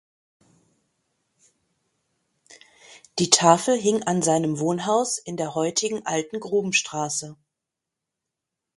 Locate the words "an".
4.01-4.23